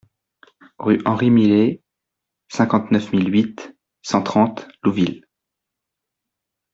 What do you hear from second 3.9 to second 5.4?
cent trente Louvil